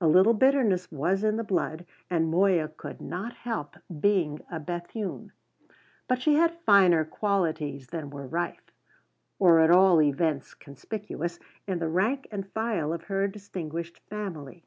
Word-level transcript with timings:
A 0.00 0.08
little 0.08 0.34
bitterness 0.34 0.90
was 0.90 1.22
in 1.22 1.36
the 1.36 1.44
blood, 1.44 1.86
and 2.10 2.28
Moya 2.28 2.66
could 2.66 3.00
not 3.00 3.32
help 3.34 3.76
being 4.00 4.40
a 4.50 4.58
Bethune. 4.58 5.30
But 6.08 6.20
she 6.20 6.34
had 6.34 6.58
finer 6.66 7.04
qualities 7.04 7.86
than 7.86 8.10
were 8.10 8.26
rife 8.26 8.72
or 9.38 9.60
at 9.60 9.70
all 9.70 10.02
events 10.02 10.52
conspicuous 10.54 11.38
in 11.68 11.78
the 11.78 11.86
rank 11.88 12.26
and 12.32 12.50
file 12.50 12.92
of 12.92 13.04
her 13.04 13.28
distinguished 13.28 14.00
family. 14.10 14.64